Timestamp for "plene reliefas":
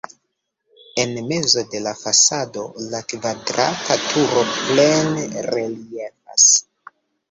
4.59-6.53